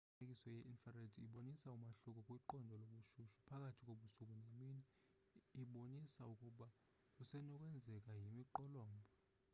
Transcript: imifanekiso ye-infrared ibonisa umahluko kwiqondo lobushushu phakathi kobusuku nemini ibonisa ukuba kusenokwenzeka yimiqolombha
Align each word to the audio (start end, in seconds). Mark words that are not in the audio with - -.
imifanekiso 0.07 0.47
ye-infrared 0.55 1.13
ibonisa 1.25 1.67
umahluko 1.77 2.19
kwiqondo 2.27 2.73
lobushushu 2.81 3.39
phakathi 3.47 3.81
kobusuku 3.87 4.33
nemini 4.43 4.81
ibonisa 5.61 6.21
ukuba 6.33 6.67
kusenokwenzeka 7.15 8.11
yimiqolombha 8.21 9.09